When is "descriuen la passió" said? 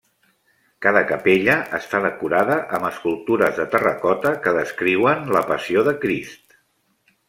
4.63-5.89